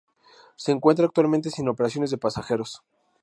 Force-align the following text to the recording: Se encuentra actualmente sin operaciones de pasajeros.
Se 0.55 0.71
encuentra 0.71 1.05
actualmente 1.05 1.51
sin 1.51 1.69
operaciones 1.69 2.09
de 2.09 2.17
pasajeros. 2.17 2.81